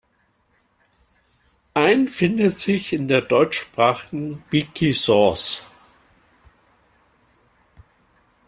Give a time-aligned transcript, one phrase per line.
[1.75, 5.75] Ein findet sich in der deutschsprachigen Wikisource.